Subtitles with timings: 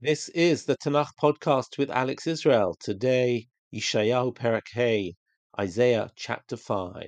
[0.00, 2.76] This is the Tanakh podcast with Alex Israel.
[2.78, 5.16] Today, Yeshayahu Perek Hey,
[5.58, 7.02] Isaiah chapter 5.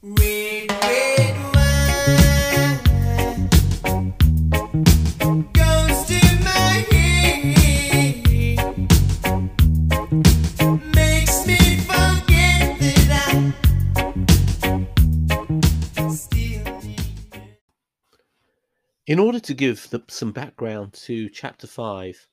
[0.00, 1.53] Red, red wine
[19.06, 22.26] In order to give the, some background to chapter 5,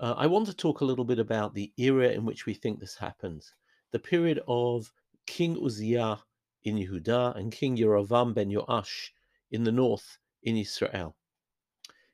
[0.00, 2.80] uh, I want to talk a little bit about the era in which we think
[2.80, 3.44] this happened.
[3.92, 4.92] The period of
[5.28, 6.18] King Uzziah
[6.64, 9.10] in Yehuda and King Yerovam ben Yoash
[9.52, 11.14] in the north in Israel.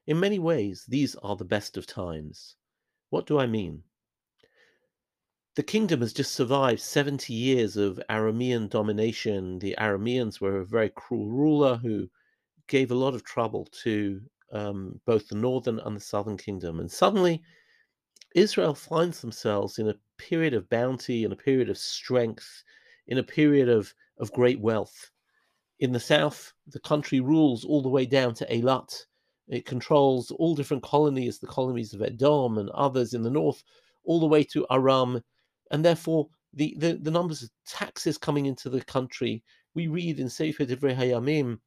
[0.06, 2.56] In many ways, these are the best of times.
[3.08, 3.82] What do I mean?
[5.54, 9.58] The kingdom has just survived 70 years of Aramean domination.
[9.58, 12.10] The Arameans were a very cruel ruler who
[12.68, 14.20] gave a lot of trouble to
[14.52, 16.80] um, both the northern and the southern kingdom.
[16.80, 17.42] And suddenly,
[18.34, 22.64] Israel finds themselves in a period of bounty, in a period of strength,
[23.06, 25.10] in a period of, of great wealth.
[25.80, 29.06] In the south, the country rules all the way down to Eilat.
[29.48, 33.62] It controls all different colonies, the colonies of Edom and others in the north,
[34.04, 35.22] all the way to Aram.
[35.70, 40.28] And therefore, the, the, the numbers of taxes coming into the country, we read in
[40.28, 41.58] Sefer Divrei Hayamim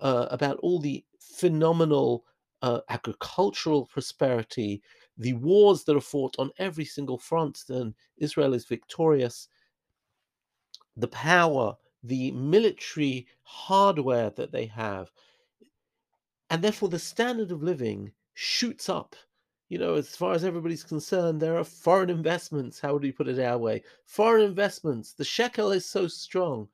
[0.00, 2.24] uh, about all the phenomenal
[2.62, 4.82] uh, agricultural prosperity,
[5.18, 9.48] the wars that are fought on every single front, then Israel is victorious.
[10.96, 15.10] The power, the military hardware that they have,
[16.50, 19.16] and therefore the standard of living shoots up.
[19.68, 22.78] You know, as far as everybody's concerned, there are foreign investments.
[22.78, 23.82] How would we put it our way?
[24.04, 25.12] Foreign investments.
[25.14, 26.68] The shekel is so strong.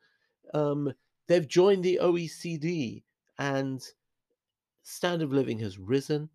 [0.52, 0.92] Um,
[1.28, 3.02] they've joined the OECD,
[3.40, 3.82] and
[4.82, 6.28] standard of living has risen.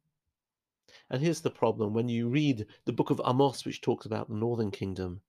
[1.11, 4.35] And here's the problem when you read the book of Amos, which talks about the
[4.35, 5.21] northern kingdom,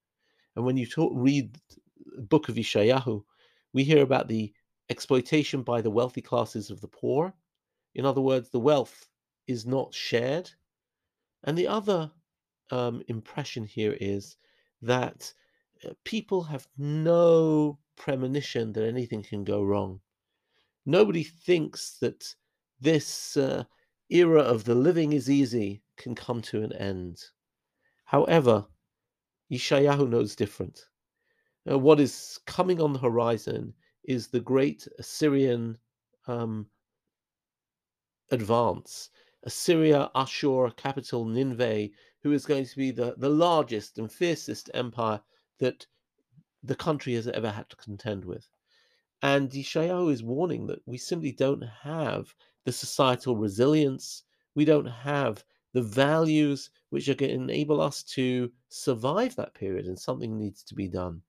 [0.57, 1.61] and when you talk, read
[2.17, 3.23] the book of Yeshayahu,
[3.75, 4.55] we hear about the
[4.89, 7.35] exploitation by the wealthy classes of the poor.
[7.95, 9.07] In other words, the wealth
[9.47, 10.51] is not shared.
[11.45, 12.11] And the other
[12.71, 14.39] um, impression here is
[14.81, 15.31] that
[15.85, 20.01] uh, people have no premonition that anything can go wrong.
[20.87, 22.35] Nobody thinks that
[22.81, 23.65] this uh,
[24.09, 27.23] era of the living is easy can come to an end.
[28.05, 28.67] However,
[29.51, 30.87] Yeshayahu knows different.
[31.69, 35.77] Uh, what is coming on the horizon is the great Assyrian
[36.29, 36.67] um,
[38.31, 39.11] advance.
[39.43, 41.89] Assyria, Ashur, capital Nineveh,
[42.23, 45.21] who is going to be the, the largest and fiercest empire
[45.59, 45.87] that
[46.63, 48.49] the country has ever had to contend with.
[49.23, 52.35] And Yeshayahu is warning that we simply don't have
[52.65, 58.51] the societal resilience, we don't have the values which are going to enable us to
[58.69, 61.21] survive that period, and something needs to be done.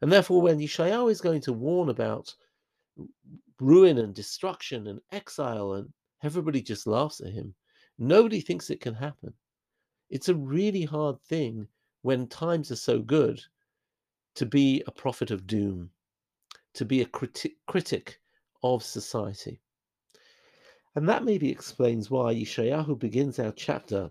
[0.00, 2.34] And therefore, when Yeshayahu is going to warn about
[3.60, 5.88] ruin and destruction and exile, and
[6.22, 7.54] everybody just laughs at him,
[7.98, 9.32] nobody thinks it can happen.
[10.10, 11.68] It's a really hard thing
[12.02, 13.40] when times are so good
[14.34, 15.90] to be a prophet of doom,
[16.74, 18.20] to be a criti- critic
[18.62, 19.60] of society.
[20.94, 24.10] And that maybe explains why Yeshayahu begins our chapter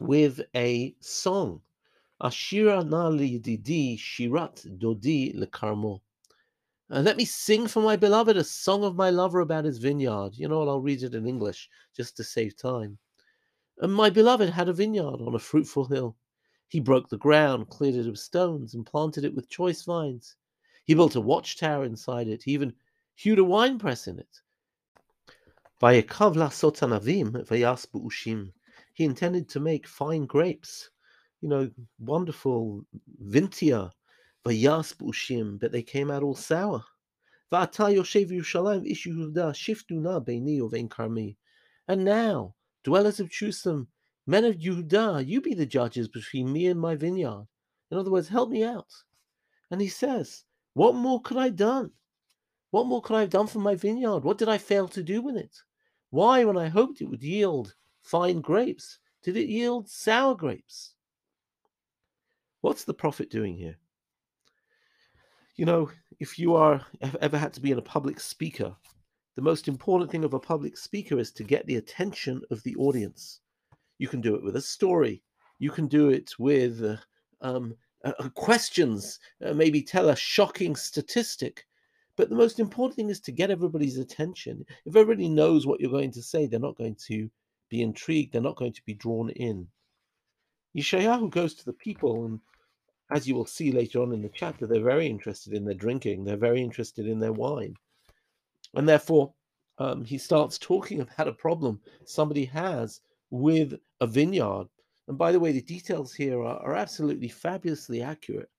[0.00, 1.60] with a song.
[2.20, 6.00] Ashira na didi shirat dodi lekarmo.
[6.90, 10.30] And let me sing for my beloved a song of my lover about his vineyard.
[10.34, 10.66] You know?
[10.68, 12.98] I'll read it in English just to save time.
[13.78, 16.16] And my beloved had a vineyard on a fruitful hill.
[16.66, 20.36] He broke the ground, cleared it of stones, and planted it with choice vines.
[20.88, 22.42] He built a watchtower inside it.
[22.42, 22.72] He even
[23.14, 24.40] hewed a wine press in it.
[28.94, 30.88] He intended to make fine grapes,
[31.42, 32.86] you know, wonderful
[33.22, 33.90] vintia,
[34.42, 36.82] but they came out all sour.
[40.88, 41.36] Karmi.
[41.88, 43.88] And now, dwellers of Jerusalem,
[44.26, 47.46] men of Yehuda, you be the judges between me and my vineyard.
[47.90, 48.88] In other words, help me out.
[49.70, 50.44] And he says,
[50.74, 51.90] What more could I have done?
[52.70, 54.20] What more could I have done for my vineyard?
[54.20, 55.56] What did I fail to do with it?
[56.10, 60.94] Why, when I hoped it would yield fine grapes, did it yield sour grapes?
[62.60, 63.76] What's the prophet doing here?
[65.56, 66.84] You know, if you are
[67.20, 68.74] ever had to be in a public speaker,
[69.36, 72.74] the most important thing of a public speaker is to get the attention of the
[72.76, 73.40] audience.
[73.98, 75.22] You can do it with a story.
[75.58, 76.96] You can do it with uh,
[77.40, 79.20] um, uh, uh, questions.
[79.44, 81.66] Uh, maybe tell a shocking statistic.
[82.16, 84.64] But the most important thing is to get everybody's attention.
[84.84, 87.30] If everybody knows what you're going to say, they're not going to
[87.68, 88.32] be intrigued.
[88.32, 89.68] They're not going to be drawn in.
[90.76, 92.40] Yeshayahu goes to the people, and
[93.10, 96.24] as you will see later on in the chapter, they're very interested in their drinking.
[96.24, 97.74] They're very interested in their wine,
[98.74, 99.32] and therefore
[99.78, 103.00] um, he starts talking about a problem somebody has
[103.30, 104.68] with a vineyard.
[105.08, 108.50] And by the way, the details here are, are absolutely fabulously accurate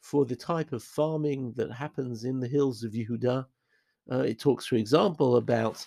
[0.00, 3.44] for the type of farming that happens in the hills of Yehuda.
[4.10, 5.84] Uh, it talks, for example, about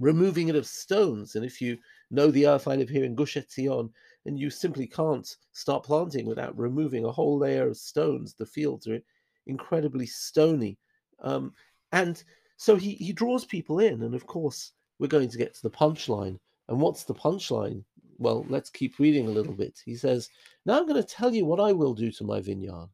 [0.00, 1.36] removing it of stones.
[1.36, 1.78] And if you
[2.10, 3.88] know the earth, I live here in Gush Etzion,
[4.26, 8.34] and you simply can't start planting without removing a whole layer of stones.
[8.34, 8.98] The fields are
[9.46, 10.76] incredibly stony.
[11.22, 11.52] Um,
[11.92, 12.20] and
[12.56, 14.02] so he, he draws people in.
[14.02, 16.38] And of course, we're going to get to the punchline.
[16.68, 17.84] And what's the punchline?
[18.18, 19.80] Well, let's keep reading a little bit.
[19.84, 20.28] He says,
[20.66, 22.88] Now I'm going to tell you what I will do to my vineyard.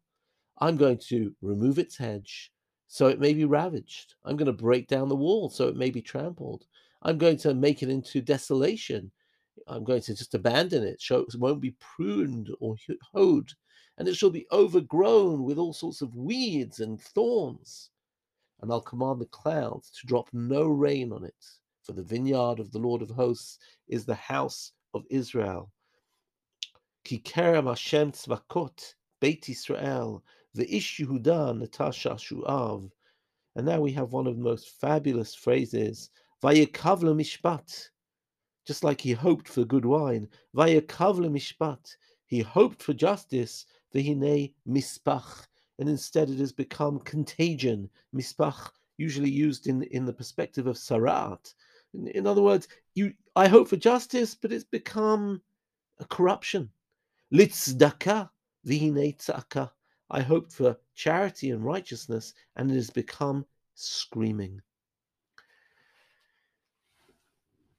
[0.58, 2.52] I'm going to remove its hedge
[2.87, 4.14] so it may be ravaged.
[4.25, 6.67] I'm going to break down the wall so it may be trampled.
[7.02, 9.11] I'm going to make it into desolation.
[9.69, 12.75] I'm going to just abandon it, so it won't be pruned or
[13.14, 13.52] hoed,
[13.96, 17.90] and it shall be overgrown with all sorts of weeds and thorns.
[18.61, 21.44] And I'll command the clouds to drop no rain on it,
[21.82, 23.58] for the vineyard of the Lord of hosts
[23.88, 25.70] is the house of Israel.
[27.04, 30.25] Ki kerem Hashem tzvakot, Beit Israel,
[30.56, 32.90] V'ish Yehuda Natasha Shu'av.
[33.56, 36.10] And now we have one of the most fabulous phrases,
[36.42, 37.88] Vayekav mishpat.
[38.66, 41.96] Just like he hoped for good wine, Vayekav mishpat.
[42.26, 45.46] He hoped for justice, V'hine mispach.
[45.78, 51.54] And instead it has become contagion, mispach, usually used in, in the perspective of sarat.
[51.92, 55.42] In, other words, you I hope for justice, but it's become
[55.98, 56.70] a corruption.
[57.32, 58.31] Litzdaka,
[58.66, 59.70] v'hineitzaka.
[60.10, 64.60] I hoped for charity and righteousness, and it has become screaming.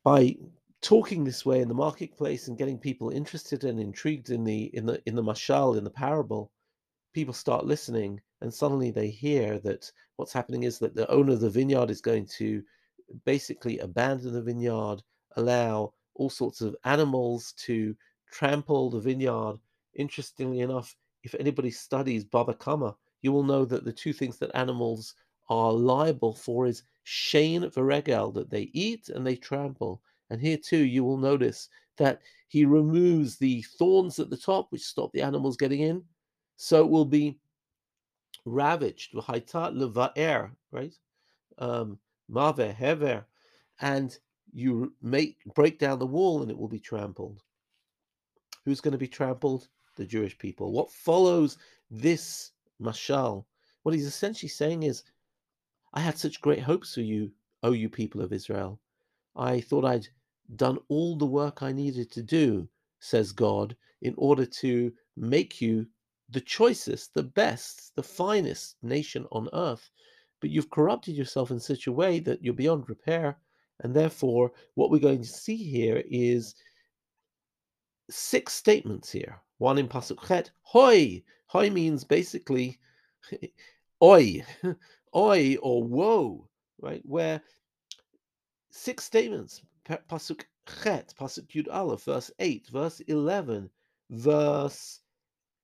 [0.03, 0.37] By
[0.81, 4.85] talking this way in the marketplace and getting people interested and intrigued in the in
[4.85, 6.51] the in the mashal in the parable,
[7.13, 11.41] people start listening, and suddenly they hear that what's happening is that the owner of
[11.41, 12.63] the vineyard is going to
[13.25, 15.01] basically abandon the vineyard,
[15.35, 17.95] allow all sorts of animals to
[18.31, 19.57] trample the vineyard.
[19.95, 24.55] Interestingly enough, if anybody studies Baba Kama, you will know that the two things that
[24.55, 25.13] animals
[25.49, 30.01] are liable for is Shen VaRegel, that they eat and they trample.
[30.29, 34.83] And here too, you will notice that he removes the thorns at the top, which
[34.83, 36.03] stop the animals getting in.
[36.55, 37.37] So it will be
[38.45, 39.13] ravaged.
[40.71, 40.93] Right?
[41.57, 41.99] Um,
[42.31, 43.25] Mave, hever.
[43.81, 44.17] And
[44.53, 47.43] you make break down the wall and it will be trampled.
[48.65, 49.67] Who's going to be trampled?
[49.97, 50.71] The Jewish people.
[50.71, 51.57] What follows
[51.89, 52.51] this
[52.81, 53.45] mashal?
[53.83, 55.03] What he's essentially saying is,
[55.93, 57.31] I had such great hopes for you,
[57.63, 58.79] O you people of Israel.
[59.35, 60.07] I thought I'd
[60.55, 62.67] done all the work I needed to do,
[62.99, 65.85] says God, in order to make you
[66.29, 69.89] the choicest, the best, the finest nation on earth.
[70.41, 73.37] But you've corrupted yourself in such a way that you're beyond repair.
[73.81, 76.55] And therefore, what we're going to see here is
[78.09, 79.39] six statements here.
[79.59, 81.23] One in Pasuk Chet, Hoi.
[81.47, 82.79] Hoi means basically
[84.03, 84.43] oi,
[85.15, 86.47] oi or woe,
[86.79, 87.01] right?
[87.05, 87.41] Where
[88.71, 93.69] six statements, Pasuk Chet, Pasuk Yud Aleph, verse 8, verse 11,
[94.09, 95.01] verse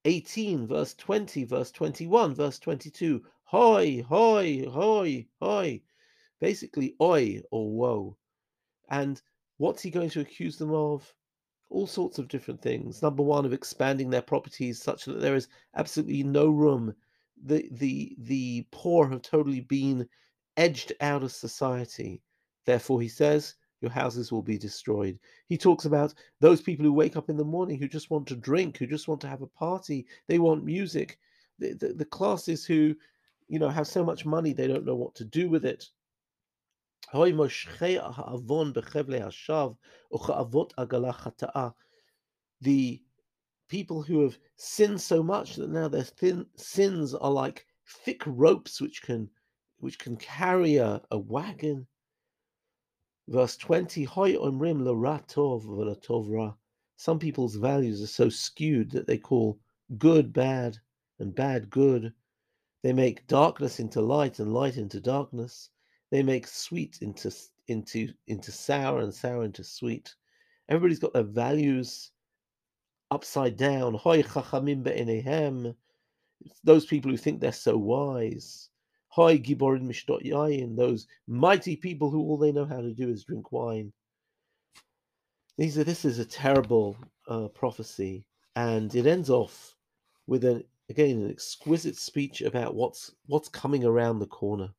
[0.05, 3.23] 18, verse 20, verse 21, verse 22.
[3.49, 5.81] Hoi, hoi, hoi, hoi.
[6.41, 8.17] Basically, oi or woe.
[8.89, 9.21] And
[9.55, 11.13] what's he going to accuse them of?
[11.69, 13.01] All sorts of different things.
[13.01, 16.93] Number one, of expanding their properties such that there is absolutely no room.
[17.41, 20.09] The the the poor have totally been
[20.57, 22.21] edged out of society.
[22.65, 25.19] Therefore, he says, your houses will be destroyed.
[25.47, 28.35] He talks about those people who wake up in the morning who just want to
[28.35, 31.17] drink, who just want to have a party, they want music.
[31.59, 32.93] The, the, the classes who,
[33.47, 35.85] you know, have so much money they don't know what to do with it.
[42.61, 43.01] The
[43.69, 48.81] people who have sinned so much that now their thin sins are like thick ropes
[48.81, 49.29] which can
[49.79, 51.85] which can carry a, a wagon.
[53.27, 54.35] Verse 20, Hoy
[56.95, 59.59] Some people's values are so skewed that they call
[59.97, 60.77] good bad
[61.19, 62.13] and bad good.
[62.83, 65.69] They make darkness into light and light into darkness.
[66.11, 67.31] They make sweet into
[67.67, 70.15] into into sour and sour into sweet.
[70.69, 72.11] Everybody's got their values
[73.11, 73.95] upside down.
[73.95, 75.75] Hoy chachamim be'enehem.
[76.63, 78.69] Those people who think they're so wise.
[79.09, 80.75] Hoy giborin mishtot yayin.
[80.75, 83.91] Those mighty people who all they know how to do is drink wine.
[85.57, 86.95] He said this is a terrible
[87.27, 89.75] uh, prophecy, and it ends off
[90.27, 94.69] with an again an exquisite speech about what's what's coming around the corner.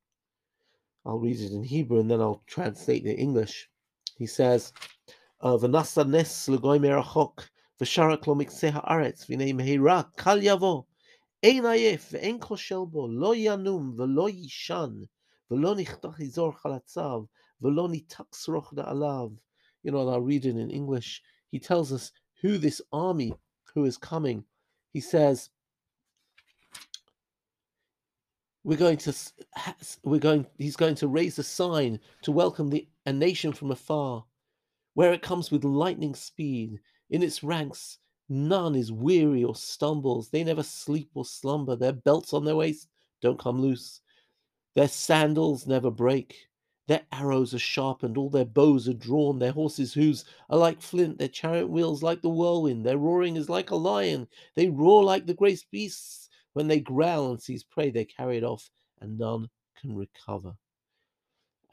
[1.04, 3.68] I'll read it in Hebrew and then I'll translate it in English.
[4.16, 4.72] He says,
[5.40, 7.48] uh, "V'nasa nes l'goy merachok
[7.80, 10.86] v'sharak lo mikse haaretz v'nei mehira kal yavo
[11.42, 15.06] ein ayef ve'en koshel lo yanum v'lo yishan
[15.50, 17.28] v'lo nichtach izor chalatzav
[17.62, 19.36] v'lo nitak sroch alav."
[19.82, 21.22] You know, and I'll read it in English.
[21.50, 22.12] He tells us
[22.42, 23.32] who this army
[23.74, 24.44] who is coming.
[24.92, 25.50] He says,
[28.68, 29.14] we're going to
[30.04, 34.22] we're going he's going to raise a sign to welcome the a nation from afar
[34.92, 36.78] where it comes with lightning speed.
[37.08, 37.96] In its ranks
[38.28, 40.28] none is weary or stumbles.
[40.28, 41.76] They never sleep or slumber.
[41.76, 42.88] Their belts on their waist
[43.22, 44.02] don't come loose.
[44.74, 46.36] Their sandals never break.
[46.88, 48.18] Their arrows are sharpened.
[48.18, 49.38] All their bows are drawn.
[49.38, 51.16] Their horses' hooves are like flint.
[51.18, 52.84] Their chariot wheels like the whirlwind.
[52.84, 54.28] Their roaring is like a lion.
[54.56, 56.27] They roar like the great beasts
[56.58, 58.68] when they growl and seize prey they carry it off
[59.00, 59.48] and none
[59.80, 60.52] can recover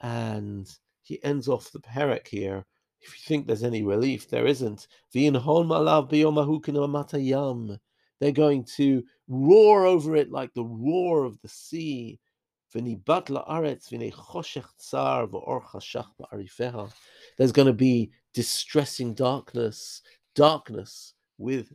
[0.00, 2.64] and he ends off the perek here.
[3.00, 4.88] If you think there's any relief, there isn't.
[5.12, 5.30] They're
[8.32, 12.18] going to roar over it like the roar of the sea.
[12.72, 12.96] There's
[17.52, 20.02] going to be distressing darkness,
[20.34, 21.72] darkness with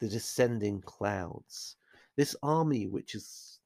[0.00, 1.74] the descending clouds.
[2.18, 3.60] This army, which is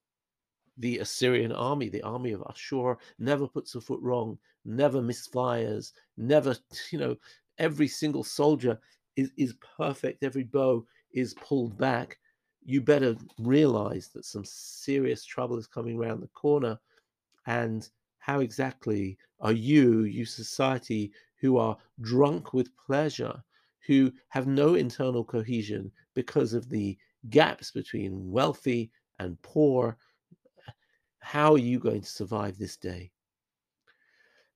[0.77, 6.55] the Assyrian army, the army of Ashur, never puts a foot wrong, never misfires, never,
[6.91, 7.15] you know,
[7.57, 8.79] every single soldier
[9.15, 12.19] is, is perfect, every bow is pulled back.
[12.63, 16.79] You better realize that some serious trouble is coming around the corner.
[17.47, 23.43] And how exactly are you, you society, who are drunk with pleasure,
[23.87, 26.95] who have no internal cohesion because of the
[27.29, 29.97] gaps between wealthy and poor?
[31.23, 33.09] how are you going to survive this day?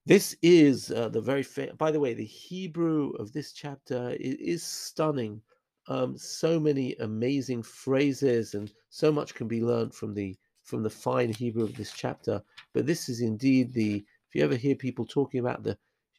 [0.04, 4.34] This is uh, the very, fa- by the way, the Hebrew of this chapter is,
[4.34, 5.40] is stunning.
[5.88, 10.90] Um, so many amazing phrases, and so much can be learned from the from the
[10.90, 12.42] fine Hebrew of this chapter.
[12.74, 14.04] But this is indeed the.
[14.28, 15.78] If you ever hear people talking about the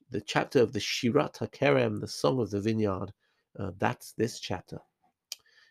[0.10, 3.14] the chapter of the Shirat HaKerem, the Song of the Vineyard,
[3.60, 4.80] uh, that's this chapter.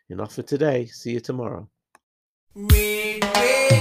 [0.09, 0.87] Enough for today.
[0.87, 1.69] See you tomorrow.
[2.55, 3.79] Red, red